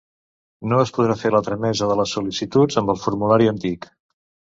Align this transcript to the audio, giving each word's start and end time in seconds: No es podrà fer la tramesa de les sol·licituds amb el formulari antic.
No 0.69 0.77
es 0.85 0.91
podrà 0.95 1.17
fer 1.23 1.31
la 1.35 1.41
tramesa 1.47 1.89
de 1.91 1.97
les 1.99 2.13
sol·licituds 2.17 2.79
amb 2.83 2.95
el 2.95 2.99
formulari 3.03 3.51
antic. 3.53 3.87